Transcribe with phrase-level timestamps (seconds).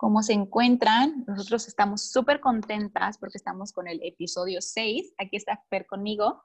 [0.00, 1.24] ¿Cómo se encuentran?
[1.26, 5.12] Nosotros estamos súper contentas porque estamos con el episodio 6.
[5.18, 6.42] Aquí está Fer conmigo.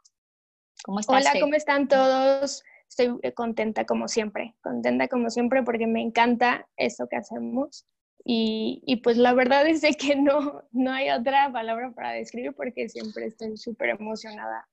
[0.83, 1.21] ¿Cómo estás?
[1.21, 2.65] Hola, ¿cómo están todos?
[2.89, 7.87] Estoy contenta como siempre, contenta como siempre porque me encanta esto que hacemos.
[8.25, 12.89] Y, y pues la verdad es que no, no hay otra palabra para describir porque
[12.89, 14.67] siempre estoy súper emocionada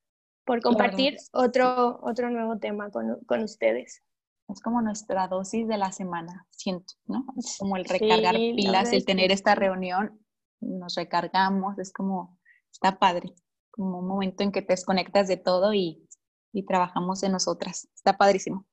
[0.45, 4.03] por compartir otro, otro nuevo tema con, con ustedes
[4.53, 7.25] es como nuestra dosis de la semana, siento, ¿no?
[7.37, 10.21] Es como el recargar pilas, el tener esta reunión,
[10.61, 12.39] nos recargamos, es como,
[12.73, 13.35] está padre,
[13.71, 16.07] como un momento en que te desconectas de todo y,
[16.53, 17.89] y trabajamos en nosotras.
[17.95, 18.67] Está padrísimo.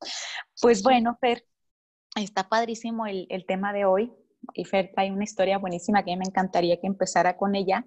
[0.62, 1.46] Pues bueno, Fer,
[2.16, 4.14] está padrísimo el, el tema de hoy.
[4.54, 7.86] Y Fer hay una historia buenísima que a mí me encantaría que empezara con ella,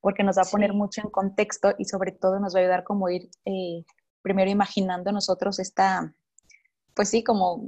[0.00, 2.84] porque nos va a poner mucho en contexto y sobre todo nos va a ayudar
[2.84, 3.84] como ir eh,
[4.20, 6.12] primero imaginando nosotros esta,
[6.94, 7.64] pues sí, como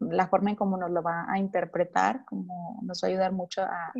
[0.00, 3.62] la forma en cómo nos lo va a interpretar, como nos va a ayudar mucho
[3.62, 3.92] a,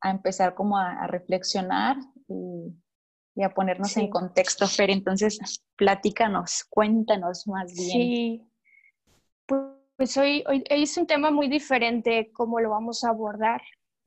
[0.00, 1.96] a empezar como a, reflexionar
[2.28, 2.74] y,
[3.34, 4.90] y, a ponernos en contexto, Fer.
[4.90, 7.90] Entonces, platícanos, cuéntanos más bien.
[7.90, 8.52] Sí,
[9.96, 13.62] pues hoy, hoy es un tema muy diferente cómo lo vamos a abordar.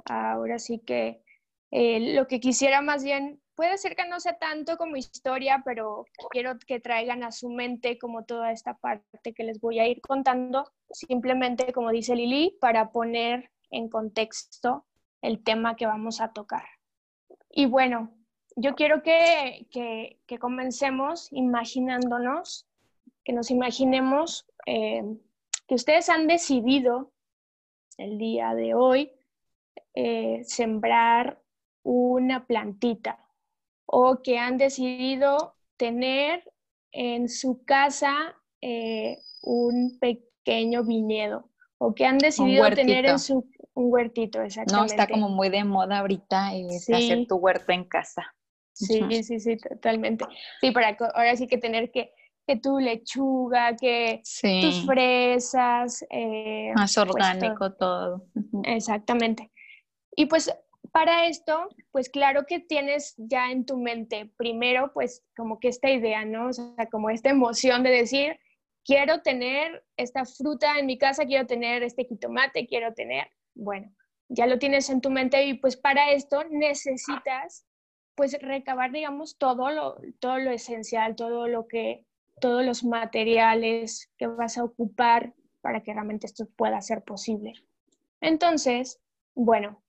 [0.06, 1.24] Ahora sí que
[1.72, 6.06] eh, lo que quisiera más bien puede ser que no sea tanto como historia, pero
[6.30, 10.02] quiero que traigan a su mente como toda esta parte que les voy a ir
[10.02, 14.86] contando, simplemente como dice Lili, para poner en contexto
[15.22, 16.66] el tema que vamos a tocar.
[17.50, 18.12] Y bueno,
[18.56, 22.68] yo quiero que, que, comencemos imaginándonos,
[23.24, 25.04] que nos imaginemos eh,
[25.68, 27.12] que ustedes han decidido
[27.98, 29.12] el día de hoy
[29.94, 31.42] eh, sembrar
[31.84, 33.25] una plantita
[33.86, 36.44] o que han decidido tener
[36.92, 43.92] en su casa eh, un pequeño viñedo o que han decidido tener en su un
[43.92, 44.74] huertito, exactamente.
[44.74, 46.52] No, está como muy de moda ahorita
[46.94, 48.34] hacer tu huerto en casa.
[48.74, 50.26] Sí, sí, sí, totalmente.
[50.62, 52.12] Sí, para ahora sí que tener que,
[52.48, 54.22] que tu lechuga, que
[54.62, 56.06] tus fresas.
[56.10, 58.28] Eh, Más pues, orgánico todo.
[58.64, 59.52] Exactamente.
[60.16, 60.54] Y pues
[60.96, 65.90] para esto, pues claro que tienes ya en tu mente primero, pues como que esta
[65.90, 66.48] idea, ¿no?
[66.48, 68.40] O sea, como esta emoción de decir,
[68.86, 73.94] quiero tener esta fruta en mi casa, quiero tener este jitomate, quiero tener, bueno,
[74.30, 77.68] ya lo tienes en tu mente y pues para esto necesitas
[78.16, 82.06] pues recabar, digamos, todo lo, todo lo esencial, todo lo que,
[82.40, 87.52] todos los materiales que vas a ocupar para que realmente esto pueda ser posible.
[88.22, 89.02] Entonces,
[89.34, 89.82] bueno,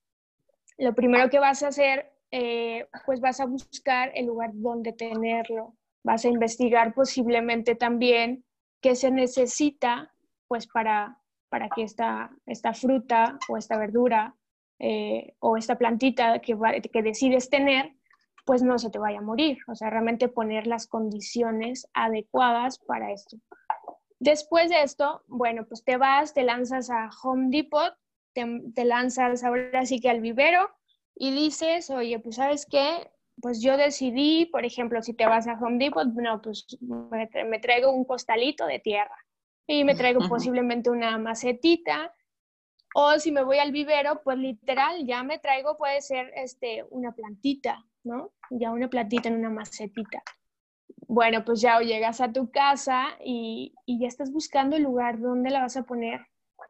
[0.79, 5.75] lo primero que vas a hacer, eh, pues vas a buscar el lugar donde tenerlo.
[6.05, 8.45] Vas a investigar posiblemente también
[8.81, 10.13] qué se necesita,
[10.49, 14.37] pues para, para que esta, esta fruta o esta verdura
[14.79, 16.57] eh, o esta plantita que,
[16.93, 17.93] que decides tener,
[18.45, 19.59] pues no se te vaya a morir.
[19.67, 23.39] O sea, realmente poner las condiciones adecuadas para esto.
[24.19, 27.95] Después de esto, bueno, pues te vas, te lanzas a Home Depot
[28.75, 30.71] te, lanzas ahora sí que al vivero
[31.15, 33.11] y dices, oye, pues sabes qué,
[33.41, 37.91] pues yo decidí, por ejemplo, si te vas a Home Depot, no, pues me, traigo
[37.91, 39.17] un costalito de tierra
[39.67, 42.13] y me traigo posiblemente una macetita.
[42.95, 47.13] O si me voy al vivero, pues literal, ya me traigo, puede ser este, una
[47.13, 48.33] plantita, ¿no?
[48.49, 50.23] Ya una plantita en una macetita.
[51.07, 55.51] Bueno, pues ya llegas a tu casa y, y ya estás buscando el lugar donde
[55.51, 56.27] la vas a poner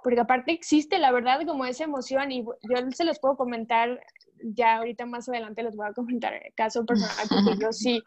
[0.07, 4.01] porque aparte existe, la verdad, como esa emoción y yo se los puedo comentar,
[4.41, 8.01] ya ahorita más adelante les voy a comentar el caso personal, porque yo sí,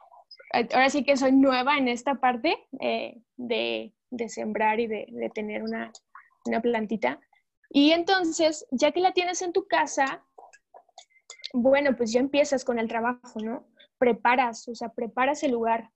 [0.54, 5.30] ahora sí que soy nueva en esta parte eh, de, de, sembrar y de, de
[5.30, 5.92] tener una,
[6.46, 7.20] una plantita.
[7.70, 10.24] Y entonces, ya que la tienes en tu casa,
[11.52, 13.68] bueno, pues ya empiezas con el trabajo, ¿no?
[13.98, 15.90] Preparas, o sea, preparas el lugar,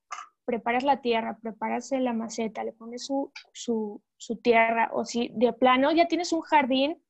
[0.43, 5.53] preparas la tierra, preparas la maceta, le pones su, su, su, tierra, o si de
[5.53, 7.01] plano ya tienes un jardín,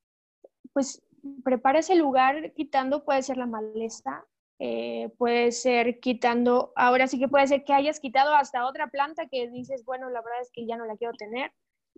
[0.73, 1.03] pues
[1.43, 4.25] prepara ese lugar quitando, puede ser la maleza,
[4.59, 9.27] eh, puede ser quitando, ahora sí que puede ser que hayas quitado hasta otra planta
[9.27, 11.51] que dices, bueno, la verdad es que ya no la quiero tener,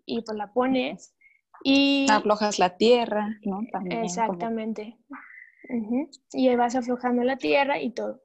[0.06, 1.16] y pues la pones.
[1.64, 3.62] Y aflojas la tierra, ¿no?
[3.72, 4.98] También, exactamente.
[6.34, 8.22] Y vas aflojando la tierra y todo.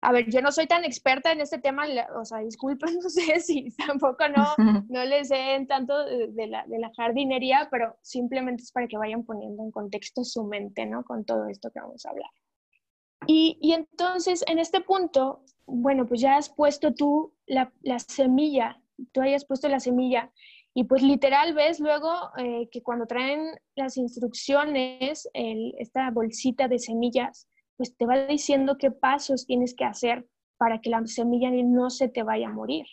[0.00, 1.84] A ver, yo no soy tan experta en este tema,
[2.16, 4.54] o sea, disculpen, no sé si tampoco no,
[4.88, 8.96] no les sé en tanto de la, de la jardinería, pero simplemente es para que
[8.96, 11.04] vayan poniendo en contexto su mente, ¿no?
[11.04, 12.30] Con todo esto que vamos a hablar.
[13.26, 18.80] Y, y entonces, en este punto, bueno, pues ya has puesto tú la, la semilla,
[19.12, 20.32] tú hayas puesto la semilla
[20.74, 27.48] y pues literal ves luego eh, que cuando traen las instrucciones, esta bolsita de semillas,
[27.78, 30.28] pues te va diciendo qué pasos tienes que hacer
[30.58, 32.84] para que la semilla no se te vaya a morir.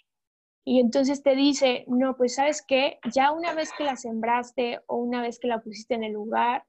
[0.64, 4.98] Y entonces te dice, no, pues sabes qué, ya una vez que la sembraste o
[4.98, 6.66] una vez que la pusiste en el lugar,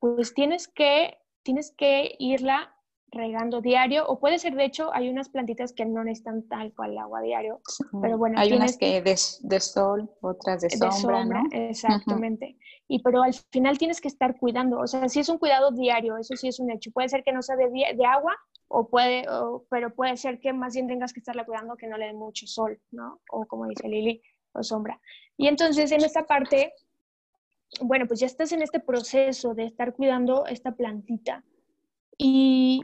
[0.00, 2.71] pues tienes que, tienes que irla
[3.12, 6.96] regando diario, o puede ser, de hecho, hay unas plantitas que no necesitan tal cual
[6.96, 7.60] agua diario,
[8.00, 8.38] pero bueno.
[8.38, 11.42] Hay unas que de, de, sol, otras de sombra, ¿no?
[11.52, 12.56] Exactamente.
[12.88, 16.16] Y pero al final tienes que estar cuidando, o sea, si es un cuidado diario,
[16.16, 16.90] eso sí es un hecho.
[16.90, 18.34] Puede ser que no sea de, de agua,
[18.68, 19.24] o puede,
[19.68, 22.46] pero puede ser que más bien tengas que estarla cuidando que no le dé mucho
[22.46, 23.20] sol, ¿no?
[23.30, 24.22] O como dice Lili,
[24.52, 24.98] o sombra.
[25.36, 26.72] Y entonces en esta parte,
[27.82, 31.44] bueno, pues ya estás en este proceso de estar cuidando esta plantita.
[32.16, 32.82] Y,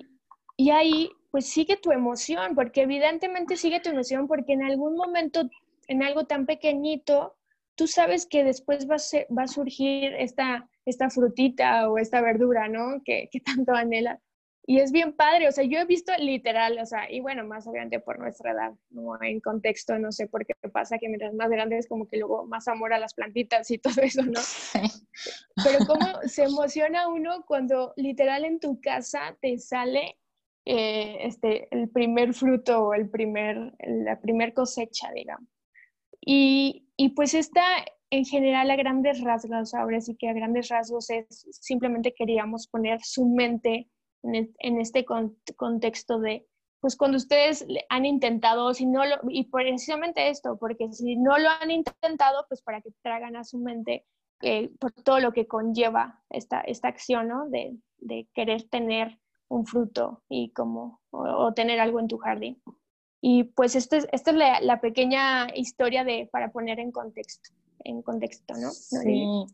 [0.60, 5.48] y ahí, pues sigue tu emoción, porque evidentemente sigue tu emoción, porque en algún momento,
[5.86, 7.36] en algo tan pequeñito,
[7.76, 12.66] tú sabes que después va a, va a surgir esta, esta frutita o esta verdura,
[12.66, 13.00] ¿no?
[13.04, 14.20] Que, que tanto anhela.
[14.66, 17.68] Y es bien padre, o sea, yo he visto literal, o sea, y bueno, más
[17.68, 19.16] obviamente por nuestra edad, ¿no?
[19.22, 22.46] en contexto, no sé por qué pasa que mientras más grande es como que luego
[22.46, 24.40] más amor a las plantitas y todo eso, ¿no?
[25.64, 30.18] Pero cómo se emociona uno cuando literal en tu casa te sale
[30.70, 35.48] eh, este, el primer fruto o el primer, la primer cosecha, digamos.
[36.20, 37.62] Y, y pues esta,
[38.10, 43.00] en general, a grandes rasgos, ahora sí que a grandes rasgos es simplemente queríamos poner
[43.02, 43.88] su mente
[44.22, 45.06] en, en este
[45.56, 46.46] contexto de,
[46.80, 51.48] pues cuando ustedes han intentado, si no lo, y precisamente esto, porque si no lo
[51.48, 54.04] han intentado, pues para que tragan a su mente
[54.42, 57.48] eh, por todo lo que conlleva esta, esta acción, ¿no?
[57.48, 59.18] De, de querer tener
[59.48, 62.62] un fruto y como o, tener algo en tu jardín.
[63.20, 67.50] Y pues esta es, esta es la, pequeña historia de, para poner en contexto,
[67.80, 68.70] en contexto, ¿no?
[68.70, 69.46] Sí,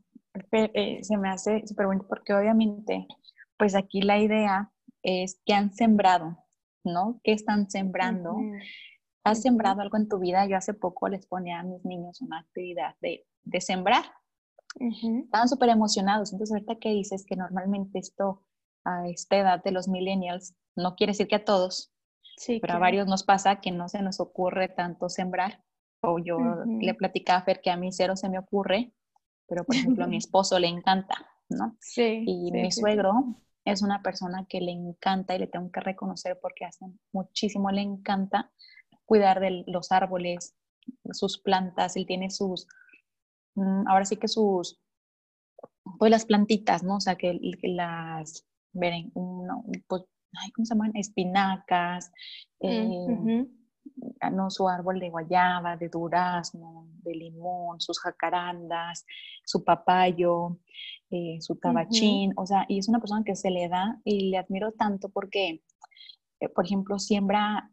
[0.52, 3.06] eh, se me hace súper bonito porque obviamente,
[3.56, 4.70] pues aquí la idea
[5.02, 6.36] es que han sembrado,
[6.82, 7.20] ¿no?
[7.22, 8.36] ¿Qué están sembrando?
[9.22, 10.46] ¿Has sembrado algo en tu vida?
[10.46, 14.04] Yo hace poco les ponía a mis niños una actividad de, de sembrar.
[14.78, 16.32] Estaban súper emocionados.
[16.32, 18.42] Entonces, ahorita que dices que normalmente esto
[18.84, 21.92] a esta edad de los millennials, no quiere decir que a todos,
[22.36, 25.62] sí, pero a varios nos pasa que no se nos ocurre tanto sembrar.
[26.00, 28.92] O yo le platicaba a Fer que a mí cero se me ocurre,
[29.48, 31.14] pero por ejemplo a mi esposo le encanta,
[31.48, 31.76] ¿no?
[31.80, 32.24] Sí.
[32.26, 36.66] Y mi suegro es una persona que le encanta y le tengo que reconocer porque
[36.66, 38.52] hace muchísimo, le encanta
[39.06, 40.54] cuidar de los árboles,
[41.12, 42.66] sus plantas, él tiene sus,
[43.54, 44.80] mm, ahora sí que sus,
[45.98, 46.96] pues las plantitas, ¿no?
[46.96, 48.92] O sea, que las, ver
[49.86, 50.02] pues,
[50.54, 50.92] ¿cómo se llaman?
[50.94, 52.12] Espinacas,
[52.60, 53.46] mm, eh,
[54.32, 59.04] no, su árbol de guayaba, de durazno, de limón, sus jacarandas,
[59.44, 60.58] su papayo,
[61.10, 64.38] eh, su tabachín, o sea, y es una persona que se le da y le
[64.38, 65.62] admiro tanto porque,
[66.40, 67.70] eh, por ejemplo, siembra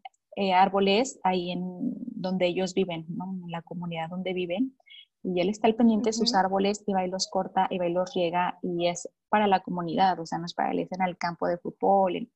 [0.54, 3.34] árboles ahí en donde ellos viven, ¿no?
[3.44, 4.74] En la comunidad donde viven,
[5.22, 7.86] y él está al pendiente de sus árboles y va y los corta y va
[7.86, 10.92] y los riega y es para la comunidad, o sea, no es para él, es
[10.92, 12.30] en el campo de fútbol.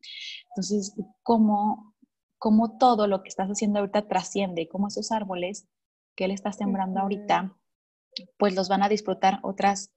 [0.50, 1.94] Entonces, ¿cómo,
[2.38, 5.68] cómo todo lo que estás haciendo ahorita trasciende, cómo esos árboles
[6.14, 7.56] que él está sembrando ahorita,
[8.38, 9.92] pues los van a disfrutar otras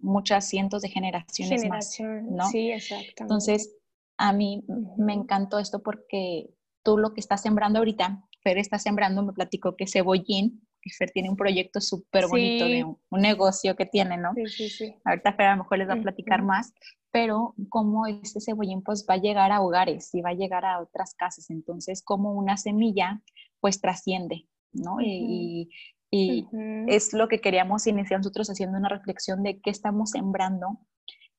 [0.00, 2.46] muchas cientos de generaciones más, ¿no?
[2.46, 3.22] Sí, exactamente.
[3.22, 3.76] Entonces,
[4.16, 4.64] a mí
[4.96, 6.50] me encantó esto porque
[6.82, 10.66] tú lo que estás sembrando ahorita, Fer está sembrando, me platicó que cebollín,
[10.96, 14.32] Fer tiene un proyecto súper bonito de un, negocio que tiene, ¿no?
[14.34, 14.94] Sí, sí, sí.
[15.04, 16.72] Ahorita Fer a lo mejor les va a platicar más,
[17.10, 20.80] pero cómo este cebollín pues va a llegar a hogares y va a llegar a
[20.80, 21.50] otras casas.
[21.50, 23.22] Entonces, como una semilla
[23.60, 24.98] pues trasciende, ¿no?
[25.00, 25.68] Y,
[26.10, 30.80] es lo que queríamos iniciar nosotros haciendo una reflexión de qué estamos sembrando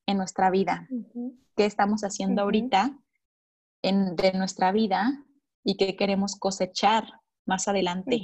[0.06, 0.88] en nuestra vida,
[1.56, 2.96] qué estamos haciendo ahorita
[3.82, 5.26] en, de nuestra vida
[5.64, 7.06] y qué queremos cosechar
[7.46, 8.22] más adelante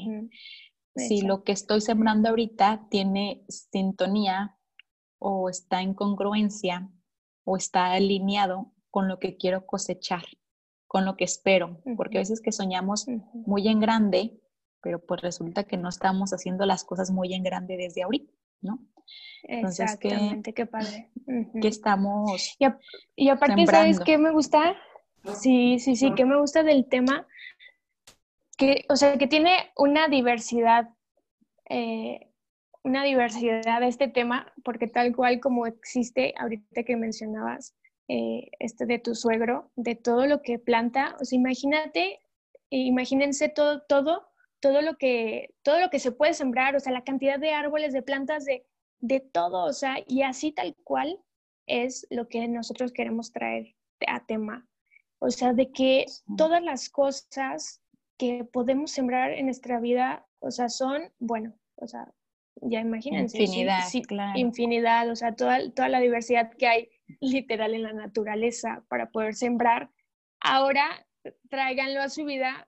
[0.96, 4.58] si lo que estoy sembrando ahorita tiene sintonía
[5.20, 6.90] o está en congruencia
[7.44, 10.24] o está alineado con lo que quiero cosechar,
[10.88, 14.40] con lo que espero, porque a veces que soñamos muy en grande,
[14.82, 18.80] pero pues resulta que no estamos haciendo las cosas muy en grande desde ahorita, ¿no?
[19.44, 21.12] Exactamente, qué, padre.
[21.62, 22.56] Que estamos.
[23.16, 24.76] Y, aparte, ¿sabes qué me gusta?
[25.34, 27.28] Sí, sí, sí, que me gusta del tema.
[28.58, 30.90] Que, o sea, que tiene una diversidad,
[31.70, 32.32] eh,
[32.84, 37.76] una diversidad de este tema, porque tal cual como existe ahorita que mencionabas,
[38.08, 42.22] eh, este de tu suegro, de todo lo que planta, o sea, imagínate,
[42.70, 44.28] imagínense todo, todo,
[44.60, 47.94] todo lo que, todo lo que se puede sembrar, o sea, la cantidad de árboles,
[47.94, 48.66] de plantas, de,
[49.00, 51.20] de todo, o sea, y así tal cual
[51.68, 53.76] es lo que nosotros queremos traer
[54.08, 54.68] a tema.
[55.20, 56.06] O sea, de que
[56.38, 57.82] todas las cosas
[58.18, 62.14] que podemos sembrar en nuestra vida, o sea, son, bueno, o sea,
[62.62, 63.42] ya imagínense.
[63.42, 63.84] Infinidad,
[64.36, 69.36] Infinidad, o sea, toda, toda la diversidad que hay literal en la naturaleza para poder
[69.36, 69.90] sembrar.
[70.40, 71.06] Ahora
[71.50, 72.68] tráiganlo a su vida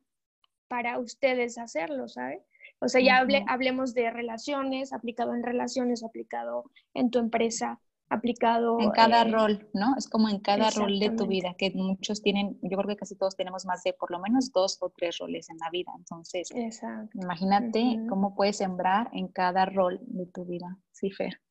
[0.67, 2.41] para ustedes hacerlo, ¿sabes?
[2.79, 8.79] O sea, ya hablemos de relaciones, aplicado en relaciones, aplicado en tu empresa, aplicado...
[8.79, 9.95] En cada rol, ¿no?
[9.97, 13.15] Es como en cada rol de tu vida, que muchos tienen, yo creo que casi
[13.15, 15.91] todos tenemos más de por lo menos dos o tres roles en la vida.
[15.97, 16.49] Entonces,
[17.13, 20.77] imagínate cómo puedes sembrar en cada rol de tu vida.
[20.91, 21.41] Sí, Fer.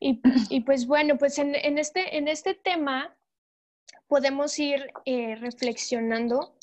[0.00, 0.20] y,
[0.50, 3.16] y, pues bueno, pues en, en, este, en este tema
[4.08, 6.56] podemos ir eh, reflexionando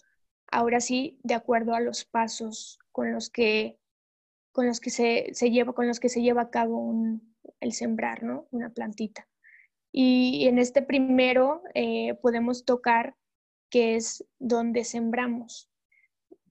[0.51, 3.79] ahora sí de acuerdo a los pasos con los que,
[4.51, 7.32] con los que se, se lleva, con los que se lleva a cabo un,
[7.63, 8.47] el sembrar, ¿no?
[8.51, 9.27] Una plantita.
[9.91, 13.15] Y, en este primero eh, podemos tocar
[13.69, 15.71] que es donde sembramos,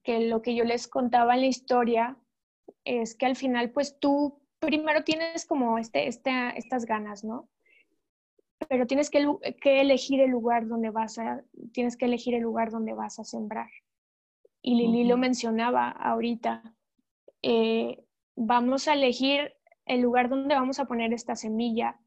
[0.03, 2.17] que lo que yo les contaba en la historia
[2.85, 7.49] es que al final pues tú primero tienes como este, este estas ganas, ¿no?
[8.69, 9.25] Pero tienes que,
[9.61, 11.43] que, elegir el lugar donde vas a,
[11.73, 13.69] tienes que elegir el lugar donde vas a sembrar
[14.63, 16.73] y Lili lo mencionaba ahorita,
[17.41, 18.01] eh,
[18.35, 19.53] vamos a elegir
[19.85, 21.99] el lugar donde vamos a poner esta semilla.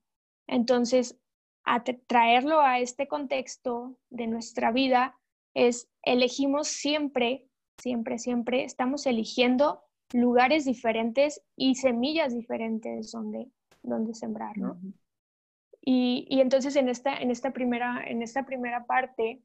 [0.46, 1.18] Entonces,
[1.64, 5.18] a traerlo a este contexto de nuestra vida
[5.54, 7.46] es elegimos siempre,
[7.78, 13.48] siempre, siempre, estamos eligiendo lugares diferentes y semillas diferentes donde,
[13.82, 14.78] donde sembrar, ¿no?
[15.80, 19.42] y, y, entonces en esta, en, esta primera, en esta primera parte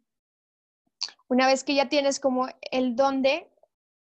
[1.32, 3.50] una vez que ya tienes como el dónde,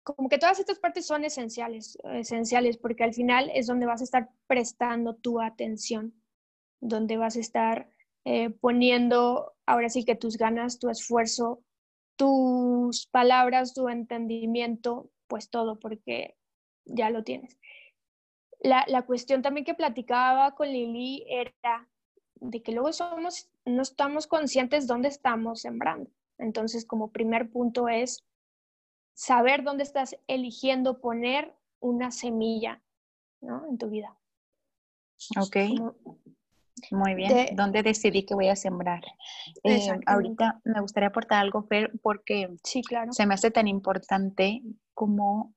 [0.03, 4.05] como que todas estas partes son esenciales, esenciales, porque al final es donde vas a
[4.05, 6.15] estar prestando tu atención,
[6.81, 7.89] donde vas a estar
[8.25, 11.63] eh, poniendo ahora sí que tus ganas, tu esfuerzo,
[12.17, 16.37] tus palabras, tu entendimiento, pues todo, porque
[16.85, 17.59] ya lo tienes.
[18.61, 21.89] La, la cuestión también que platicaba con Lili era
[22.35, 26.11] de que luego somos, no estamos conscientes dónde estamos sembrando.
[26.39, 28.25] Entonces, como primer punto es
[29.15, 32.83] saber dónde estás eligiendo poner una semilla
[33.41, 33.67] ¿no?
[33.69, 34.17] en tu vida.
[35.39, 35.57] Ok.
[36.91, 37.55] Muy bien.
[37.55, 39.03] ¿Dónde decidí que voy a sembrar?
[39.63, 43.13] Eh, ahorita me gustaría aportar algo, Fer, porque sí, claro.
[43.13, 44.63] se me hace tan importante
[44.95, 45.55] como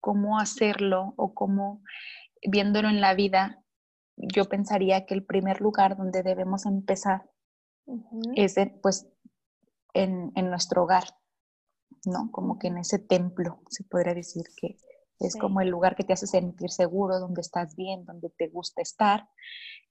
[0.00, 1.82] cómo hacerlo o cómo
[2.42, 3.62] viéndolo en la vida,
[4.16, 7.30] yo pensaría que el primer lugar donde debemos empezar
[8.34, 9.08] es pues
[9.94, 11.04] en, nuestro hogar,
[12.04, 12.30] ¿no?
[12.30, 14.78] Como que en ese templo, se podría decir que
[15.20, 18.82] es como el lugar que te hace sentir seguro, donde estás bien, donde te gusta
[18.82, 19.28] estar.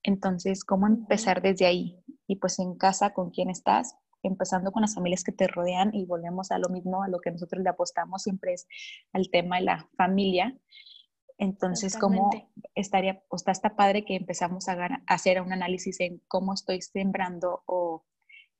[0.04, 2.04] Entonces, ¿cómo empezar desde ahí?
[2.28, 3.96] Y pues en casa, ¿con quién estás?
[4.24, 7.32] Empezando con las familias que te rodean y volvemos a lo mismo, a lo que
[7.32, 8.68] nosotros le apostamos siempre es
[9.14, 10.58] al tema de la familia.
[11.38, 12.30] Entonces, ¿cómo
[12.76, 16.82] estaría, o está, está padre que empezamos a, a hacer un análisis en cómo estoy
[16.82, 18.06] sembrando o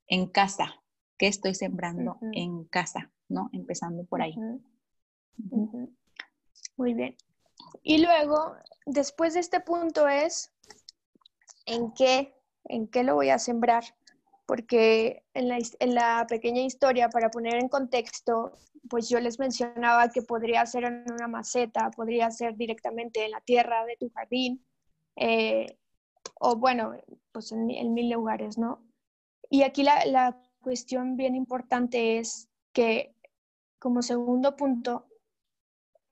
[0.08, 0.81] en casa,
[1.22, 3.52] qué estoy sembrando en casa, ¿no?
[3.54, 4.36] Empezando por ahí.
[6.78, 7.16] Muy bien.
[7.84, 8.56] Y luego,
[8.88, 10.52] después de este punto es,
[11.68, 13.84] ¿en qué, en qué lo voy a sembrar?
[14.48, 18.58] Porque en la, en la pequeña historia, para poner en contexto,
[18.90, 23.42] pues yo les mencionaba que podría ser en una maceta, podría ser directamente en la
[23.42, 24.66] tierra de tu jardín,
[25.18, 25.78] eh,
[26.40, 26.94] o bueno,
[27.32, 28.84] pues en, mil lugares, ¿no?
[29.52, 33.14] Y aquí la, la cuestión bien importante es que,
[33.80, 35.08] como segundo punto,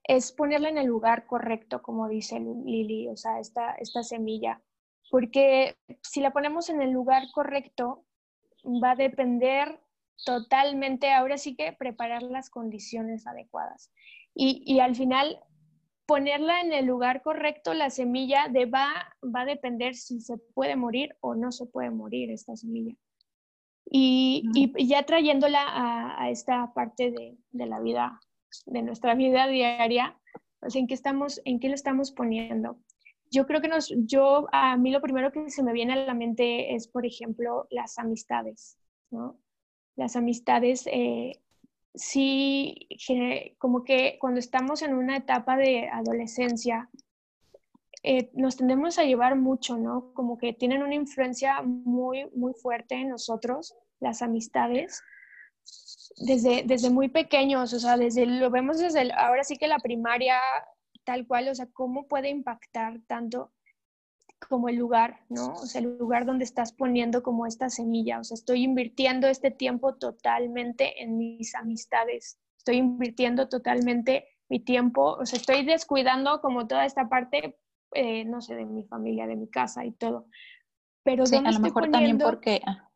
[0.04, 4.60] es ponerla en el lugar correcto, como dice Lili, o sea, esta, esta semilla.
[5.10, 8.04] Porque si la ponemos en el lugar correcto,
[8.64, 9.80] va a depender
[10.24, 13.90] totalmente, ahora sí que preparar las condiciones adecuadas.
[14.34, 15.40] Y, y al final,
[16.06, 20.76] ponerla en el lugar correcto, la semilla de va, va a depender si se puede
[20.76, 22.96] morir o no se puede morir esta semilla.
[23.84, 25.64] Y, ya trayéndola
[26.18, 28.20] a, esta parte de, la vida,
[28.66, 30.16] de nuestra vida diaria,
[30.60, 32.78] pues en qué estamos, en qué lo estamos poniendo.
[33.30, 36.14] yo creo que nos, yo, a mí lo primero que se me viene a la
[36.14, 38.76] mente es, por ejemplo, las amistades,
[39.10, 39.38] ¿no?
[39.96, 41.40] Las amistades, eh,
[41.94, 42.88] sí,
[43.58, 46.88] como que cuando estamos en una etapa de adolescencia,
[48.02, 50.12] eh, nos tendemos a llevar mucho, ¿no?
[50.14, 55.02] Como que tienen una influencia muy, muy fuerte en nosotros, las amistades,
[56.16, 60.38] desde, desde muy pequeños, o sea, desde, lo vemos desde, ahora sí que la primaria,
[61.04, 63.52] tal cual, o sea, cómo puede impactar tanto
[64.48, 65.52] como el lugar, ¿no?
[65.52, 69.50] O sea, el lugar donde estás poniendo como esta semilla, o sea, estoy invirtiendo este
[69.50, 76.66] tiempo totalmente en mis amistades, estoy invirtiendo totalmente mi tiempo, o sea, estoy descuidando como
[76.66, 77.58] toda esta parte,
[77.92, 80.26] eh, no sé, de mi familia, de mi casa y todo.
[81.02, 82.60] Pero sí, a lo mejor también porque...
[82.66, 82.90] Ah,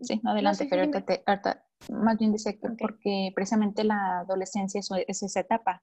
[0.00, 5.82] sí, adelante, pero ahorita, más bien dice que porque precisamente la adolescencia es esa etapa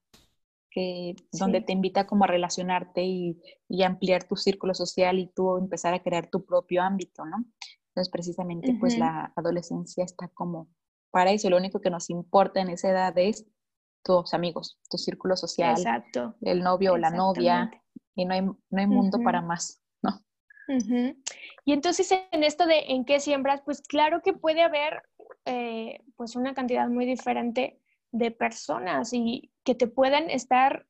[0.72, 5.58] que, donde te invita como a relacionarte y, y, ampliar tu círculo social y tú
[5.58, 7.46] empezar a crear tu propio ámbito, ¿no?
[7.89, 10.70] Entonces, precisamente, pues la adolescencia está como
[11.12, 11.50] para eso.
[11.50, 13.46] Lo único que nos importa en esa edad es
[14.01, 16.36] tus amigos, tu círculo social, Exacto.
[16.41, 17.70] el novio o la novia,
[18.15, 20.22] y no hay, no hay mundo para más, ¿no?
[21.65, 25.03] Y entonces, en esto de en qué siembras, pues claro que puede haber
[25.46, 30.86] eh, pues una cantidad muy diferente de personas y que te puedan estar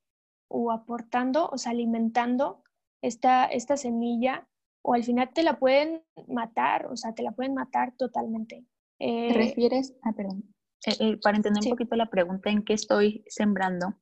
[0.47, 2.63] o aportando, o sea, alimentando
[3.01, 4.47] esta, esta semilla,
[4.83, 8.65] o al final te la pueden matar, o sea, te la pueden matar totalmente.
[8.97, 10.43] ¿Te eh, refieres, ah, perdón,
[10.85, 13.95] eh, eh, para entender un poquito la pregunta, ¿en qué estoy sembrando?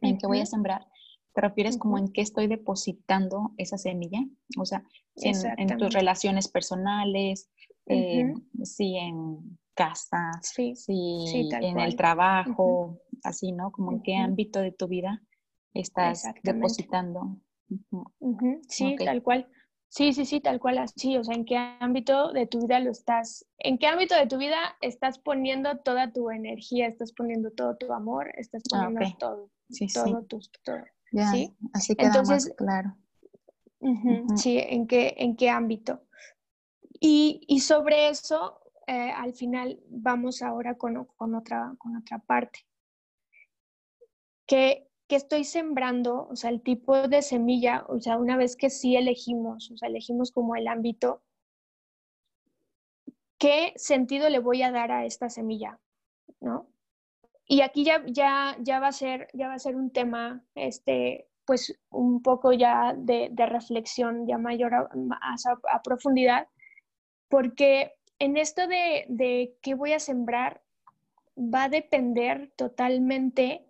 [0.00, 0.86] ¿En qué voy a sembrar?
[1.34, 4.20] ¿Te refieres como en qué estoy depositando esa semilla?
[4.56, 4.84] O sea,
[5.16, 7.50] en, tus relaciones personales,
[7.86, 13.72] sí, en casa, sí, en el trabajo, así, ¿no?
[13.72, 15.22] Como en qué ámbito de tu vida
[15.72, 17.38] estás depositando.
[18.68, 19.48] Sí, tal cual.
[19.88, 21.16] Sí, sí, sí, tal cual así.
[21.16, 24.38] O sea, en qué ámbito de tu vida lo estás, en qué ámbito de tu
[24.38, 29.50] vida estás poniendo toda tu energía, estás poniendo todo tu amor, estás ah, poniendo todo,
[29.68, 30.40] sí, todo tu,
[31.30, 31.54] ¿sí?
[31.72, 32.96] Así queda Entonces, más claro.
[34.36, 36.02] Sí, en qué, en qué ámbito.
[37.00, 42.60] Y, y sobre eso, eh, al final vamos ahora con, con, otra, con otra parte.
[44.46, 46.26] ¿Qué, estoy sembrando?
[46.28, 49.88] O sea, el tipo de semilla, o sea, una vez que sí elegimos, o sea,
[49.88, 51.22] elegimos como el ámbito,
[53.38, 55.78] ¿qué sentido le voy a dar a esta semilla?
[56.40, 56.68] ¿No?
[57.46, 61.28] Y aquí ya, ya, ya, va, a ser, ya va a ser un tema, este,
[61.44, 66.48] pues un poco ya de, reflexión ya mayor a profundidad,
[67.28, 70.62] porque en esto de, de qué voy a sembrar,
[71.36, 73.66] va a depender totalmente,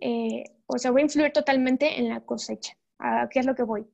[0.00, 2.76] eh, o sea, voy a influir totalmente en la cosecha.
[2.98, 3.86] ¿A qué es lo que voy?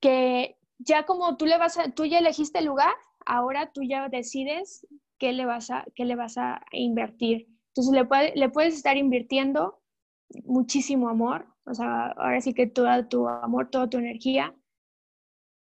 [0.00, 2.94] Que ya como tú, le vas a, tú ya elegiste el lugar,
[3.24, 4.86] ahora tú ya decides
[5.18, 7.48] qué le vas a, qué le vas a invertir.
[7.74, 9.80] Entonces le, le puedes estar invirtiendo
[10.44, 14.54] muchísimo amor, o sea, ahora sí que todo tu amor, toda tu energía,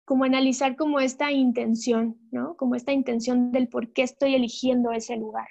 [0.04, 2.56] como analizar como esta intención, ¿no?
[2.56, 5.48] Como esta intención del por qué estoy eligiendo ese lugar.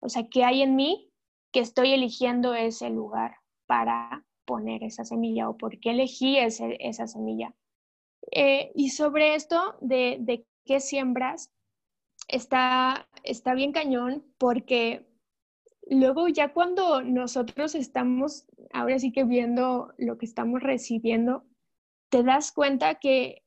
[0.00, 1.10] O sea, ¿qué hay en mí
[1.52, 7.54] que estoy eligiendo ese lugar para poner esa semilla o por qué elegí esa semilla?
[8.30, 11.50] Eh, y sobre esto de, de qué siembras,
[12.28, 15.06] está, está bien cañón porque
[15.88, 21.44] luego ya cuando nosotros estamos ahora sí que viendo lo que estamos recibiendo,
[22.08, 23.42] te das cuenta que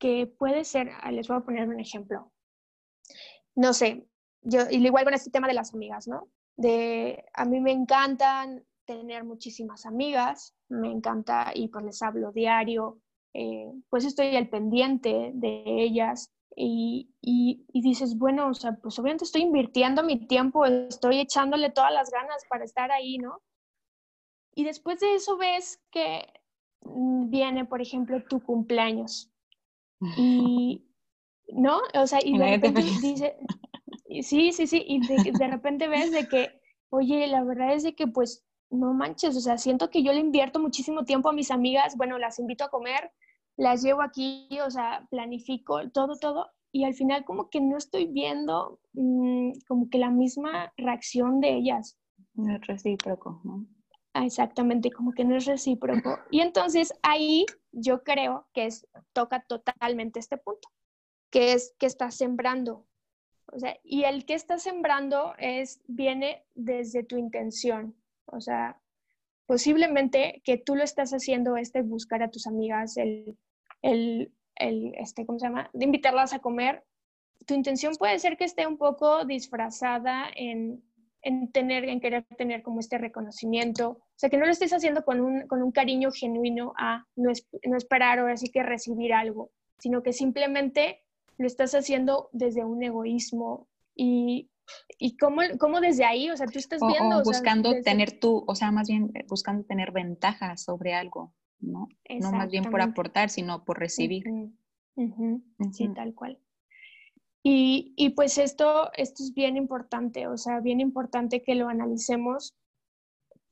[0.00, 2.32] que puede ser, ah, les voy a poner un ejemplo.
[3.54, 4.08] No sé,
[4.40, 6.28] yo, igual con este tema de las amigas, ¿no?
[6.56, 12.98] De, a mí me encantan tener muchísimas amigas, me encanta y pues les hablo diario,
[13.34, 18.98] eh, pues estoy al pendiente de ellas y, y, y, dices, bueno, o sea, pues
[18.98, 23.40] obviamente estoy invirtiendo mi tiempo, estoy echándole todas las ganas para estar ahí, ¿no?
[24.54, 26.26] Y después de eso ves que
[26.82, 29.32] mm, viene, por ejemplo, tu cumpleaños
[30.18, 30.84] y,
[31.48, 31.80] ¿no?
[31.94, 33.36] O sea, y de repente dice,
[34.22, 35.00] sí, sí, sí, y
[35.32, 39.40] de, repente ves de que, oye, la verdad es de que pues no manches, o
[39.40, 42.70] sea, siento que yo le invierto muchísimo tiempo a mis amigas, bueno, las invito a
[42.70, 43.12] comer,
[43.60, 48.06] las llevo aquí, o sea, planifico todo, todo, y al final como que no estoy
[48.06, 51.98] viendo mm, como que la misma reacción de ellas.
[52.32, 53.66] No es recíproco, ¿no?
[54.14, 56.18] Ah, exactamente, como que no es recíproco.
[56.30, 60.70] Y entonces ahí yo creo que es, toca totalmente este punto,
[61.30, 62.86] que es que estás sembrando.
[63.52, 67.94] O sea, y el que estás sembrando es, viene desde tu intención.
[68.24, 68.80] O sea,
[69.44, 73.36] posiblemente que tú lo estás haciendo, este buscar a tus amigas, el,
[73.82, 75.70] el, el este, ¿cómo se llama?
[75.72, 76.84] De invitarlas a comer,
[77.46, 80.82] tu intención puede ser que esté un poco disfrazada en,
[81.22, 83.90] en, tener, en querer tener como este reconocimiento.
[83.90, 87.32] O sea, que no lo estés haciendo con un, con un cariño genuino a no,
[87.64, 91.02] no esperar ahora sí que recibir algo, sino que simplemente
[91.38, 94.50] lo estás haciendo desde un egoísmo y,
[94.98, 97.18] y cómo, cómo, desde ahí, o sea, tú estás viendo...
[97.18, 101.88] O, buscando tener tú, o sea, más bien buscando tener ventaja sobre algo, ¿no?
[102.20, 104.24] No más bien por aportar, sino por recibir.
[105.72, 106.38] Sí, tal cual.
[107.42, 112.54] Y, y, pues esto, esto es bien importante, o sea, bien importante que lo analicemos,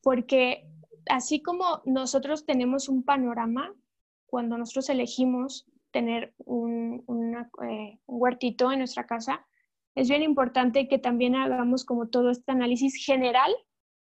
[0.03, 0.68] porque
[1.09, 3.75] así como nosotros tenemos un panorama,
[4.27, 7.03] cuando nosotros elegimos tener un,
[7.66, 9.47] eh, un huertito en nuestra casa,
[9.94, 13.51] es bien importante que también hagamos como todo este análisis general.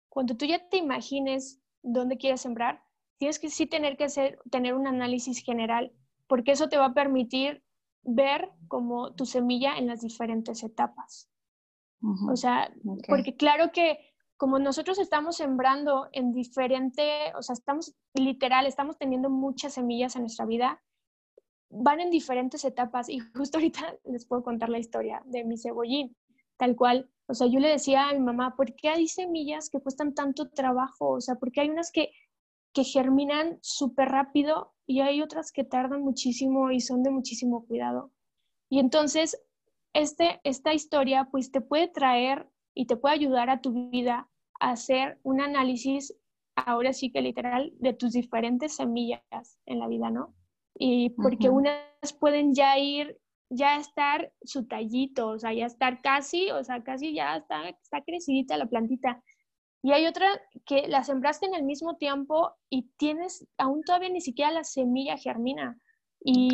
[0.09, 2.83] Cuando tú ya te imagines dónde quieres sembrar,
[3.23, 5.93] tienes que sí tener que hacer, tener un análisis general,
[6.27, 7.63] porque eso te va a permitir
[8.03, 11.31] ver como tu semilla en las diferentes etapas.
[12.29, 12.75] O sea,
[13.07, 14.01] porque claro que
[14.37, 20.23] como nosotros estamos sembrando en diferente, o sea, estamos literal, estamos teniendo muchas semillas en
[20.23, 20.83] nuestra vida,
[21.71, 26.17] van en diferentes etapas y justo ahorita les puedo contar la historia de mi cebollín,
[26.57, 27.09] tal cual.
[27.29, 30.51] O sea, yo le decía a mi mamá, ¿por qué hay semillas que cuestan tanto
[30.51, 31.11] trabajo?
[31.11, 32.11] O sea, porque hay unas que,
[32.73, 38.11] que germinan súper rápido y hay otras que tardan muchísimo y son de muchísimo cuidado.
[38.69, 39.41] Y entonces,
[39.93, 44.29] este, esta historia pues te puede traer y te puede ayudar a tu vida
[44.61, 46.15] a hacer un análisis,
[46.57, 50.35] ahora sí que literal, de tus diferentes semillas en la vida, ¿no?
[50.75, 53.19] Y porque unas pueden ya ir,
[53.51, 58.01] ya estar su tallito, o sea, ya estar casi, o sea, casi ya está, está
[58.03, 59.23] crecidita la plantita.
[59.83, 60.27] Y hay otra
[60.65, 65.17] que la sembraste en el mismo tiempo y tienes, aún todavía ni siquiera la semilla
[65.17, 65.77] germina.
[66.25, 66.51] Y,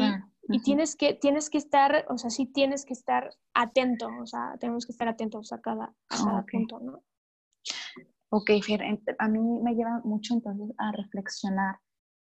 [0.48, 4.56] y tienes, que, tienes que estar, o sea, sí tienes que estar atento, o sea,
[4.58, 7.02] tenemos que estar atentos a cada, a cada punto, ¿no?
[8.30, 8.82] Ok, Fer,
[9.18, 11.76] a mí me lleva mucho entonces a reflexionar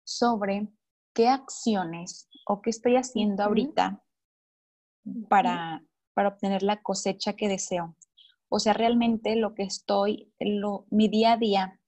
[0.04, 0.68] sobre
[1.14, 4.02] qué acciones o qué estoy haciendo ahorita
[5.28, 5.82] para,
[6.14, 7.96] para obtener la cosecha que deseo.
[8.48, 11.80] O sea, realmente lo que estoy, lo, mi día a día,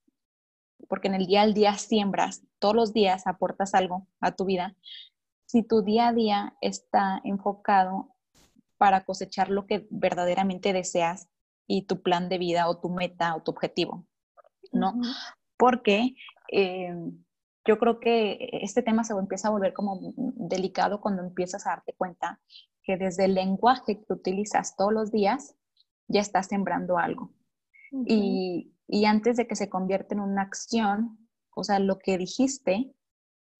[0.89, 4.77] porque en el día al día siembras, todos los días aportas algo a tu vida.
[5.47, 8.15] Si tu día a día está enfocado
[8.79, 11.29] para cosechar lo que verdaderamente deseas
[11.67, 14.07] y tu plan de vida o tu meta o tu objetivo,
[14.73, 14.95] ¿no?
[15.57, 16.15] Porque
[16.53, 16.95] eh,
[17.67, 21.95] yo creo que este tema se empieza a volver como delicado cuando empiezas a darte
[21.95, 22.41] cuenta
[22.83, 25.57] que desde el lenguaje que utilizas todos los días
[26.09, 27.33] ya estás sembrando algo.
[28.07, 31.19] y, y, antes de que se convierta en una acción,
[31.55, 32.95] o sea, lo que dijiste,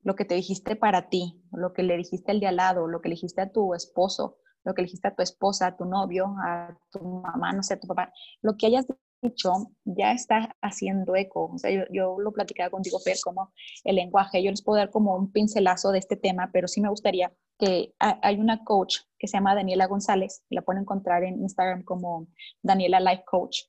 [0.03, 3.01] lo que te dijiste para ti, lo que le dijiste al de al lado, lo
[3.01, 5.85] que le dijiste a tu esposo, lo que le dijiste a tu esposa, a tu
[5.85, 8.87] novio, a tu mamá, no sé, a tu papá, lo que hayas
[9.29, 11.51] dicho ya está haciendo eco.
[11.55, 13.53] O sea, yo, yo lo platicaba contigo, Fer, como
[13.85, 14.43] el lenguaje.
[14.43, 17.95] Yo les puedo dar como un pincelazo de este tema, pero sí me gustaría que
[17.99, 22.29] hay una coach que se llama Daniela González, la pueden encontrar en Instagram como
[22.63, 23.63] Daniela Life Coach,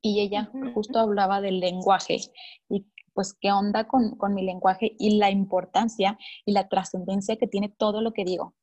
[0.00, 2.18] y ella justo hablaba del lenguaje
[2.68, 7.46] y pues qué onda con, con, mi lenguaje y la importancia y la trascendencia que
[7.46, 8.54] tiene todo lo que digo.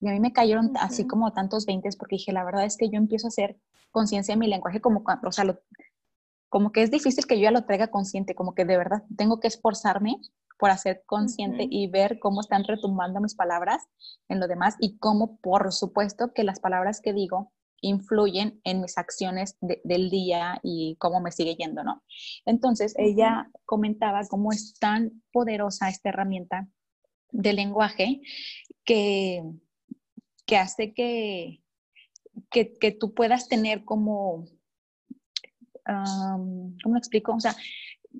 [0.00, 2.88] Y a mí me cayeron así como tantos veintes porque dije, la verdad es que
[2.88, 3.60] yo empiezo a hacer
[3.92, 5.44] conciencia de mi lenguaje como, o sea,
[6.50, 9.40] como que es difícil que yo ya lo traiga consciente, como que de verdad tengo
[9.40, 10.16] que esforzarme
[10.58, 13.88] por hacer consciente y ver cómo están retumbando mis palabras
[14.28, 18.98] en lo demás y cómo, por supuesto, que las palabras que digo influyen en mis
[18.98, 22.02] acciones del día y cómo me sigue yendo, ¿no?
[22.44, 26.68] Entonces, ella comentaba cómo es tan poderosa esta herramienta
[27.30, 28.20] de lenguaje
[28.84, 29.42] que,
[30.44, 31.62] que hace que,
[32.50, 34.44] que, que tú puedas tener como,
[36.82, 37.34] ¿cómo lo explico?
[37.34, 37.54] O sea,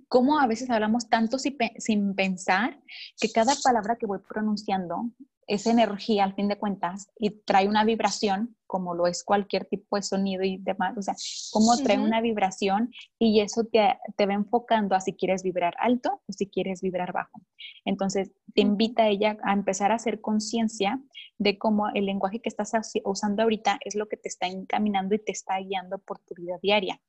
[0.09, 2.81] cómo a veces hablamos tanto sin pensar
[3.21, 5.11] que cada palabra que voy pronunciando
[5.51, 9.97] es energía al fin de cuentas y trae una vibración, como lo es cualquier tipo
[9.97, 11.17] de sonido y demás, o sea,
[11.51, 16.23] cómo trae una vibración y eso te, te, va enfocando a si quieres vibrar alto
[16.25, 17.41] o si quieres vibrar bajo.
[17.85, 21.03] Entonces, te invita a ella a empezar a hacer conciencia
[21.37, 22.71] de cómo el lenguaje que estás
[23.05, 26.61] usando ahorita es lo que te está encaminando y te está guiando por tu vida
[26.63, 27.01] diaria.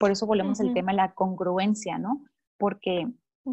[0.00, 2.24] Por eso volvemos al tema de la congruencia, ¿no?
[2.56, 3.06] Porque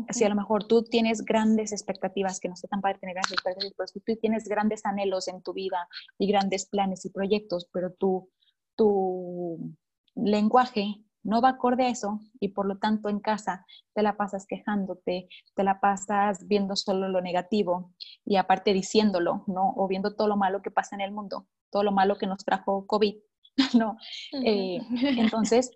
[0.09, 3.33] si a lo mejor tú tienes grandes expectativas, que no sé tan padre tener grandes
[3.33, 7.93] expectativas, pero tú tienes grandes anhelos en tu vida y grandes planes y proyectos, pero
[7.93, 8.29] tu,
[8.75, 9.75] tu
[10.15, 14.45] lenguaje no va acorde a eso y por lo tanto en casa te la pasas
[14.47, 19.73] quejándote, te la pasas viendo solo lo negativo y aparte diciéndolo, ¿no?
[19.75, 22.45] O viendo todo lo malo que pasa en el mundo, todo lo malo que nos
[22.45, 23.15] trajo COVID,
[23.73, 23.97] ¿no?
[24.43, 24.79] Eh,
[25.17, 25.71] entonces,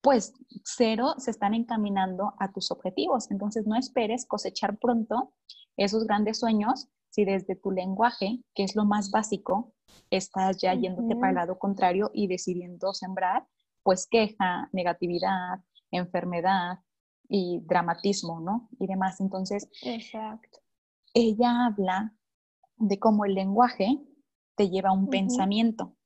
[0.00, 0.32] pues
[0.64, 3.30] cero se están encaminando a tus objetivos.
[3.30, 5.32] Entonces, no esperes cosechar pronto
[5.76, 9.74] esos grandes sueños si desde tu lenguaje, que es lo más básico,
[10.10, 13.46] estás ya yéndote para el lado contrario y decidiendo sembrar,
[13.82, 15.60] pues queja, negatividad,
[15.90, 16.78] enfermedad
[17.28, 18.68] y dramatismo, ¿no?
[18.78, 19.20] Y demás.
[19.20, 20.60] Entonces, Exacto.
[21.14, 22.14] ella habla
[22.76, 23.98] de cómo el lenguaje
[24.56, 25.96] te lleva a un pensamiento.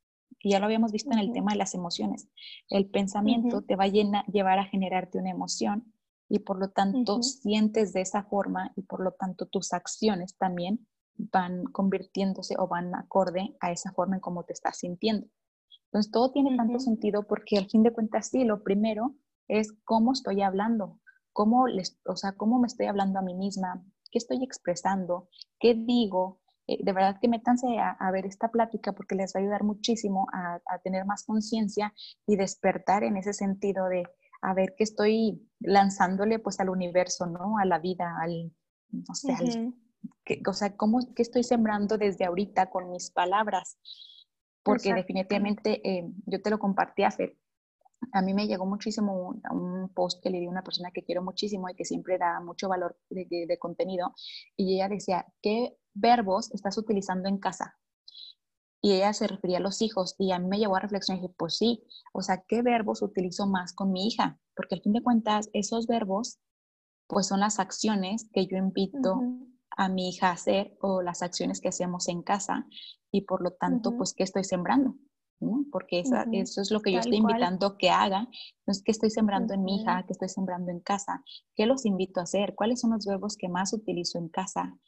[0.45, 2.29] Y ya lo habíamos visto en el tema de las emociones.
[2.69, 5.93] El pensamiento te va a llevar a generarte una emoción
[6.29, 10.87] y por lo tanto sientes de esa forma y por lo tanto tus acciones también
[11.17, 15.27] van convirtiéndose o van acorde a esa forma en cómo te estás sintiendo.
[15.87, 19.15] Entonces, todo tiene tanto sentido porque al fin de cuentas, sí, lo primero
[19.49, 21.01] es cómo estoy hablando,
[21.33, 25.29] cómo, les, o sea, cómo me estoy hablando a mí misma, qué estoy expresando,
[25.59, 26.41] qué digo.
[26.67, 29.65] Eh, de verdad que métanse a, a, ver esta plática porque les va a ayudar
[29.65, 31.93] muchísimo a, a tener más conciencia
[32.27, 34.05] y despertar en ese sentido de
[34.41, 37.59] a ver qué estoy lanzándole pues al universo, ¿no?
[37.59, 38.53] A la vida, al,
[38.91, 39.75] no sé, al,
[40.47, 43.79] o sea, ¿cómo, ¿qué estoy sembrando desde ahorita con mis palabras?
[44.63, 47.39] Porque definitivamente, eh, yo te lo compartí, hace
[48.13, 51.23] a mí me llegó muchísimo un, post que le di a una persona que quiero
[51.23, 54.15] muchísimo y que siempre da mucho valor de, de, contenido,
[54.57, 57.77] y ella decía, ¿qué verbos estás utilizando en casa?
[58.81, 61.23] Y ella se refería a los hijos, y a mí me llevó a reflexionar y
[61.23, 64.39] dije, pues sí, o sea, ¿qué verbos utilizo más con mi hija?
[64.55, 66.39] Porque al fin de cuentas, esos verbos,
[67.07, 69.21] pues son las acciones que yo invito
[69.77, 72.67] a mi hija hacer o las acciones que hacemos en casa
[73.11, 74.95] y por lo tanto, pues, ¿qué estoy sembrando?
[75.71, 78.29] Porque eso es lo que yo estoy invitando que haga.
[78.61, 80.05] Entonces, ¿qué estoy sembrando en mi hija?
[80.07, 81.23] ¿Qué estoy sembrando en casa?
[81.55, 82.55] ¿Qué los invito a hacer?
[82.55, 84.79] ¿Cuáles son los verbos que más utilizo en casa?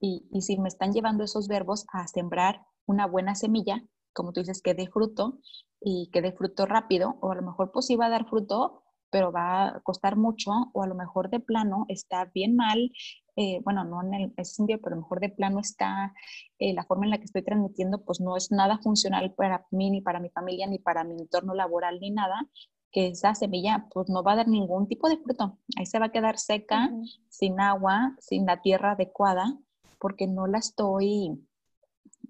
[0.00, 4.40] Y, y si me están llevando esos verbos a sembrar una buena semilla, como tú
[4.40, 5.38] dices, que dé fruto
[5.80, 8.82] y que dé fruto rápido, o a lo mejor pues sí va a dar fruto,
[9.10, 12.90] pero va a costar mucho, o a lo mejor de plano está bien mal,
[13.36, 16.12] eh, bueno, no en ese sentido, pero a lo mejor de plano está
[16.58, 19.90] eh, la forma en la que estoy transmitiendo, pues no es nada funcional para mí,
[19.90, 22.46] ni para mi familia, ni para mi entorno laboral, ni nada,
[22.90, 25.58] que esa semilla pues no va a dar ningún tipo de fruto.
[25.76, 26.90] Ahí se va a quedar seca,
[27.28, 29.58] sin agua, sin la tierra adecuada,
[29.98, 31.42] porque no la estoy,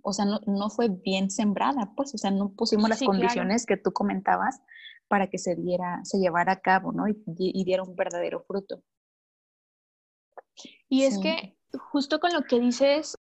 [0.03, 3.77] o sea, no, no fue bien sembrada, pues, o sea, no pusimos las condiciones que
[3.77, 4.61] tú comentabas
[5.09, 7.07] para que se diera, se llevara a cabo, ¿no?
[7.07, 8.83] Y, diera un verdadero fruto.
[10.88, 11.57] Y es que
[11.91, 13.17] justo con lo que dices,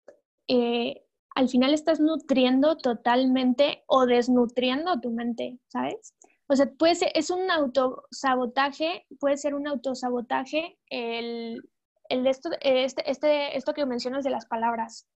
[0.48, 1.04] eh,
[1.36, 6.14] al final estás nutriendo totalmente o desnutriendo tu mente, ¿sabes?
[6.48, 11.62] O sea, puede ser, es un autosabotaje, puede ser un autosabotaje el,
[12.10, 15.08] el esto, este, este, esto que mencionas de las palabras.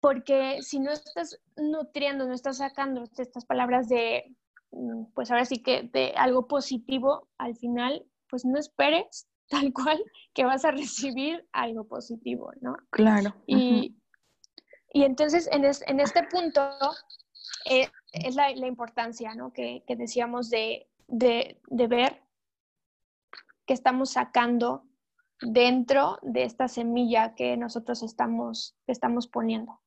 [0.00, 4.34] Porque si no estás nutriendo, no estás sacando estas palabras de
[4.72, 10.02] Mm, pues ahora sí que de algo positivo al final, pues no esperes tal cual
[10.32, 12.74] que vas a recibir algo positivo, ¿no?
[12.90, 13.34] Claro.
[13.46, 13.94] Y,
[14.92, 16.70] y entonces en, en, este punto
[17.66, 19.52] eh, es la, la, importancia, ¿no?
[19.52, 22.22] Que, que decíamos de, de, de, ver
[23.66, 24.84] que estamos sacando
[25.42, 29.80] dentro de esta semilla que nosotros estamos, que estamos poniendo.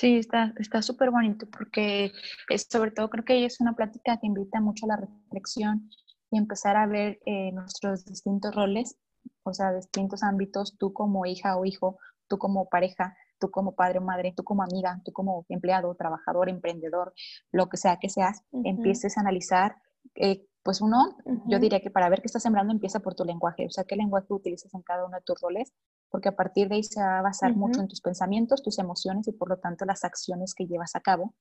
[0.00, 2.10] Sí, está súper bonito porque
[2.48, 5.90] es, sobre todo creo que es una plática que invita mucho a la reflexión
[6.34, 8.96] y empezar a ver eh, nuestros distintos roles,
[9.44, 13.98] o sea, distintos ámbitos, tú como hija o hijo, tú como pareja, tú como padre
[13.98, 17.14] o madre, tú como amiga, tú como empleado, trabajador, emprendedor,
[17.52, 19.76] lo que sea que seas, empieces a analizar,
[20.16, 21.16] eh, pues uno,
[21.46, 23.96] yo diría que para ver qué estás sembrando empieza por tu lenguaje, o sea, qué
[23.96, 25.72] lenguaje utilizas en cada uno de tus roles
[26.14, 29.26] porque a partir de ahí se va a basar mucho en tus pensamientos, tus emociones
[29.26, 31.34] y por lo tanto las acciones que llevas a cabo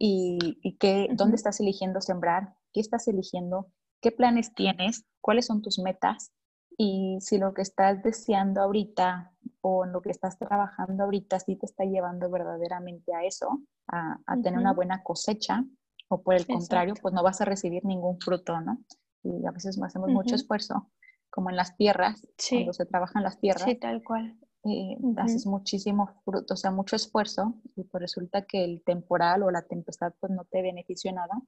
[0.00, 3.68] y, y que, dónde estás eligiendo sembrar, qué estás eligiendo,
[4.00, 6.32] qué planes tienes, cuáles son tus metas
[6.78, 9.32] y si lo que estás deseando ahorita
[9.62, 14.18] o en lo que estás trabajando ahorita sí te está llevando verdaderamente a eso, a,
[14.26, 15.64] a tener una buena cosecha
[16.08, 18.78] o por el contrario, pues no vas a recibir ningún fruto, ¿no?
[19.22, 20.88] Y a veces hacemos mucho esfuerzo
[21.30, 23.64] como en las tierras, cuando se trabajan las tierras.
[23.64, 24.38] Sí, tal cual.
[24.64, 29.50] Eh, haces muchísimo fruto, o sea, mucho esfuerzo y pues resulta que el temporal o
[29.50, 31.40] la tempestad pues no te benefició nada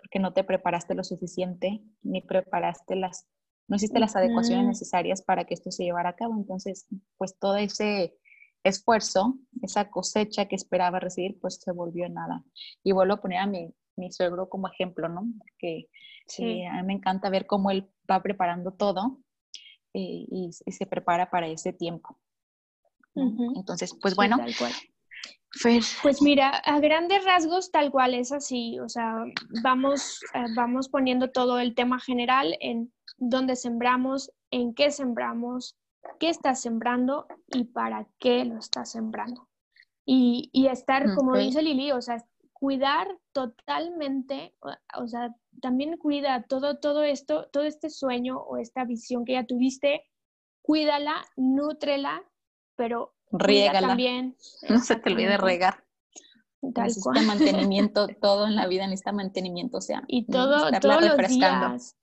[0.00, 3.26] porque no te preparaste lo suficiente ni preparaste las,
[3.68, 6.34] no hiciste las adecuaciones necesarias para que esto se llevara a cabo.
[6.34, 6.86] Entonces,
[7.18, 8.16] pues todo ese
[8.64, 12.44] esfuerzo, esa cosecha que esperaba recibir, pues se volvió nada.
[12.82, 15.26] Y vuelvo a poner a mi, mi suegro como ejemplo, ¿no?
[15.58, 15.88] Que
[16.26, 16.64] sí.
[16.64, 19.20] a mí me encanta ver cómo él va preparando todo
[19.92, 22.18] eh, y, se prepara para ese tiempo.
[23.14, 24.38] Entonces, pues bueno.
[26.02, 29.24] Pues mira, a grandes rasgos tal cual es así, o sea,
[29.62, 35.76] vamos, eh, vamos poniendo todo el tema general en dónde sembramos, en qué sembramos,
[36.20, 39.48] qué estás sembrando y para qué lo estás sembrando.
[40.06, 44.54] Y, y estar, como dice Lili, o sea, cuidar totalmente,
[44.94, 49.46] o, sea, también cuida todo, todo esto, todo este sueño o esta visión que ya
[49.46, 50.04] tuviste,
[50.62, 52.22] cuídala, nútrela,
[52.76, 53.88] pero Riégala.
[53.88, 54.36] también.
[54.68, 55.84] No se te olvide regar.
[56.74, 61.28] Tal necesita mantenimiento, todo en la vida necesita mantenimiento, o sea, y todo, todos los
[61.28, 61.96] días.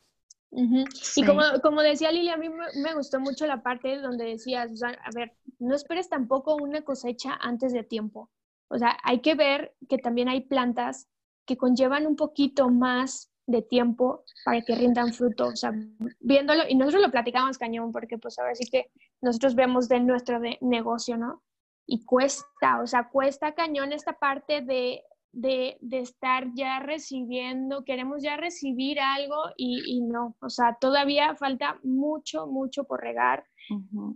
[1.16, 5.10] Y como, como decía Lili, a mí me, gustó mucho la parte donde decías, a
[5.14, 8.32] ver, no esperes tampoco una cosecha antes de tiempo.
[8.70, 11.08] O sea, hay que ver que también hay plantas
[11.46, 15.48] que conllevan un poquito más de tiempo para que rindan fruto.
[15.48, 15.72] O sea,
[16.20, 20.40] viéndolo, y nosotros lo platicamos cañón, porque pues ahora sí que nosotros vemos de nuestro
[20.62, 21.44] negocio, ¿no?
[21.86, 28.22] Y cuesta, o sea, cuesta cañón esta parte de, de, de estar ya recibiendo, queremos
[28.22, 33.46] ya recibir algo y, y, no, o sea, todavía falta mucho, mucho por regar,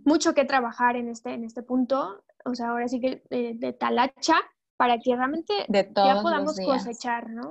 [0.04, 3.72] mucho que trabajar en este, en este punto, o sea, ahora sí que de, de
[3.72, 4.36] talacha
[4.76, 7.50] para que realmente ya podamos cosechar, ¿no?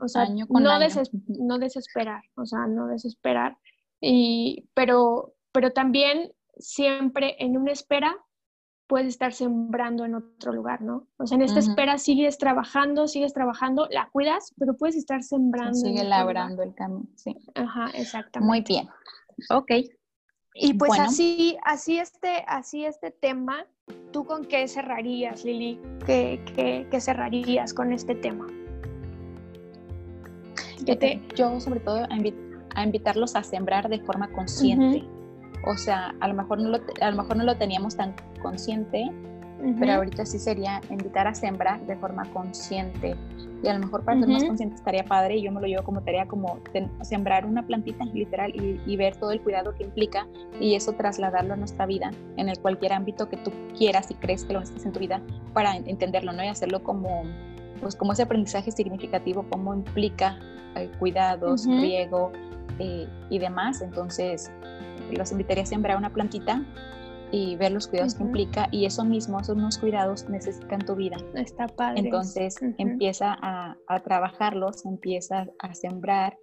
[0.00, 3.56] O sea, no, no, desesperar, o sea, no desesperar.
[4.00, 8.16] Y, pero, pero también siempre en una espera
[8.86, 11.06] puedes estar sembrando en otro lugar, ¿no?
[11.18, 15.74] O sea, en esta espera sigues trabajando, sigues trabajando, la cuidas, pero puedes estar sembrando.
[15.74, 17.36] Sigue labrando el camino, sí.
[17.54, 18.46] Ajá, exactamente.
[18.46, 18.88] Muy bien.
[19.50, 19.72] Ok.
[20.54, 23.66] Y pues así, así este, así este tema
[24.12, 25.78] ¿Tú con qué cerrarías, Lili?
[26.06, 28.46] ¿Qué, cerrarías con este tema?
[31.36, 32.06] Yo sobre todo
[32.74, 35.04] a, invitarlos a sembrar de forma consciente.
[35.66, 39.10] O sea, a lo, mejor no lo, a lo mejor no lo teníamos tan consciente,
[39.78, 43.16] pero ahorita sí sería invitar a sembrar de forma consciente.
[43.62, 45.82] Y a lo mejor para ser más consciente estaría padre, y yo me lo llevo
[45.82, 46.60] como tarea, como
[47.02, 50.26] sembrar una plantita literal y, ver todo el cuidado que implica
[50.60, 54.44] y eso trasladarlo a nuestra vida, en el cualquier ámbito que tú quieras y crees
[54.44, 55.20] que lo necesites en tu vida,
[55.54, 56.44] para entenderlo, ¿no?
[56.44, 57.24] Y hacerlo como,
[57.80, 60.38] pues como ese aprendizaje significativo, cómo implica
[60.76, 62.30] eh, cuidados, riego
[62.78, 63.82] eh, y demás.
[63.82, 64.50] Entonces,
[65.10, 66.62] los invitaría a sembrar una plantita
[67.30, 71.16] y ver los cuidados que implica y eso mismo, esos mismos cuidados necesitan tu vida.
[71.34, 72.00] Está padre.
[72.00, 76.38] Entonces empieza a, a, trabajarlos, empieza a sembrar,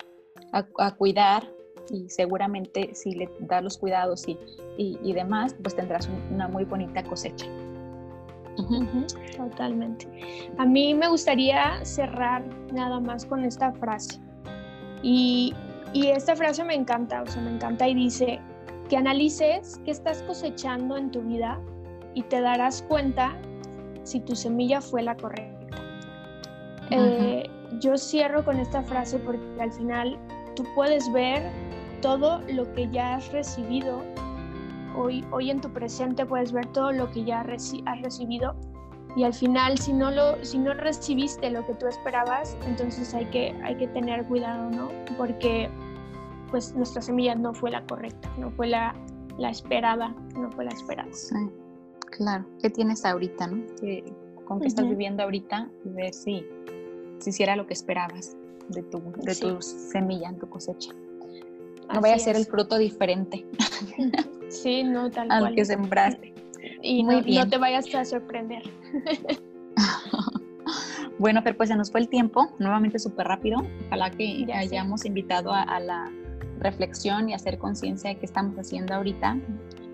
[0.51, 1.43] a, cuidar
[1.89, 4.37] y seguramente si le das los cuidados y,
[4.77, 7.45] y, demás, pues tendrás una muy bonita cosecha.
[9.35, 10.07] Totalmente.
[10.57, 14.19] A mí me gustaría cerrar nada más con esta frase.
[15.03, 15.53] Y,
[15.95, 18.41] y esta frase me encanta, o sea, me encanta y dice,
[18.89, 21.57] que analices qué estás cosechando en tu vida
[22.13, 23.33] y te darás cuenta
[24.03, 25.77] si tu semilla fue la correcta.
[26.91, 30.19] Eh, yo cierro con esta frase porque al final
[30.57, 31.49] tú puedes ver
[32.01, 34.03] todo lo que ya has recibido.
[34.97, 37.47] Hoy, hoy en tu presente puedes ver todo lo que ya has
[38.01, 38.53] recibido
[39.15, 43.25] y al final si no lo si no recibiste lo que tú esperabas entonces hay
[43.27, 45.69] que hay que tener cuidado no porque
[46.55, 48.95] pues nuestra semilla no fue la correcta, no fue la,
[49.37, 51.11] la esperada, no fue la esperada.
[51.11, 51.35] Sí,
[52.11, 52.45] claro.
[52.61, 53.65] ¿Qué tienes ahorita, no?
[54.45, 55.69] ¿Con qué estás viviendo ahorita?
[55.83, 56.45] Y ver si,
[57.19, 58.37] si hiciera lo que esperabas
[58.69, 60.93] de tu, de tu semilla, en tu cosecha.
[61.93, 63.45] No vaya a ser el fruto diferente.
[64.47, 65.47] Sí, no, tal cual.
[65.47, 66.33] Al que sembraste.
[66.81, 68.63] Y no, no te vayas a sorprender.
[71.17, 73.65] Bueno, pero pues se nos fue el tiempo, nuevamente súper rápido.
[73.87, 76.11] Ojalá que hayamos invitado a, la
[76.65, 79.37] reflexión y hacer conciencia de qué estamos haciendo ahorita.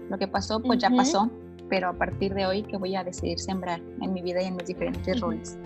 [0.09, 1.29] Lo que pasó, pues ya pasó,
[1.69, 4.55] pero a partir de hoy que voy a decidir sembrar en mi vida y en
[4.55, 5.57] mis diferentes roles.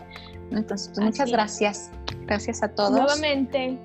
[0.51, 1.91] Entonces, pues, muchas gracias.
[2.27, 2.91] Gracias a todos.
[2.91, 3.77] Nuevamente,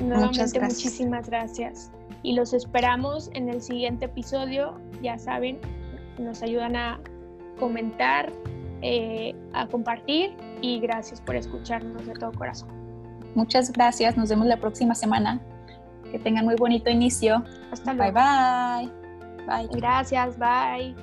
[0.00, 1.90] nuevamente muchísimas gracias.
[2.22, 4.80] Y los esperamos en el siguiente episodio.
[5.02, 5.58] Ya saben,
[6.18, 7.00] nos ayudan a
[7.58, 8.32] comentar,
[8.80, 12.70] eh, a compartir y gracias por escucharnos de todo corazón.
[13.34, 14.16] Muchas gracias.
[14.16, 15.40] Nos vemos la próxima semana.
[16.12, 17.42] Que tengan muy bonito inicio.
[17.72, 18.12] Hasta luego.
[18.12, 18.90] Bye
[19.46, 19.66] bye.
[19.66, 19.80] Bye.
[19.80, 20.94] Gracias, bye.